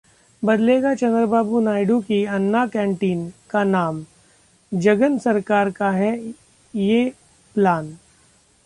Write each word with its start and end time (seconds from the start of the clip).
बदलेगा 0.43 0.93
चंद्रबाबू 0.93 1.59
नायडू 1.59 1.99
की 2.01 2.25
'अन्ना 2.25 2.65
कैंटीन' 2.67 3.29
का 3.49 3.63
नाम, 3.63 4.03
जगन 4.71 5.17
सरकार 5.17 5.69
का 5.71 5.91
ये 5.97 6.09
है 6.73 7.09
प्लान 7.55 7.97